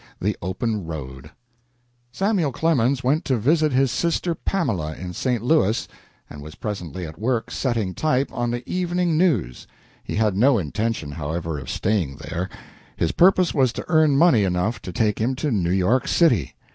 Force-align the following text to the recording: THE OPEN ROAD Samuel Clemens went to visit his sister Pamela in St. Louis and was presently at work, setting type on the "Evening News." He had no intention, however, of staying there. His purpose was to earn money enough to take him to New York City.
THE 0.19 0.35
OPEN 0.41 0.87
ROAD 0.87 1.29
Samuel 2.11 2.51
Clemens 2.51 3.03
went 3.03 3.23
to 3.25 3.37
visit 3.37 3.71
his 3.71 3.91
sister 3.91 4.33
Pamela 4.33 4.95
in 4.95 5.13
St. 5.13 5.43
Louis 5.43 5.87
and 6.27 6.41
was 6.41 6.55
presently 6.55 7.05
at 7.05 7.19
work, 7.19 7.51
setting 7.51 7.93
type 7.93 8.33
on 8.33 8.49
the 8.49 8.67
"Evening 8.67 9.15
News." 9.15 9.67
He 10.03 10.15
had 10.15 10.35
no 10.35 10.57
intention, 10.57 11.11
however, 11.11 11.59
of 11.59 11.69
staying 11.69 12.15
there. 12.15 12.49
His 12.95 13.11
purpose 13.11 13.53
was 13.53 13.71
to 13.73 13.85
earn 13.89 14.17
money 14.17 14.43
enough 14.43 14.81
to 14.81 14.91
take 14.91 15.21
him 15.21 15.35
to 15.35 15.51
New 15.51 15.69
York 15.69 16.07
City. 16.07 16.55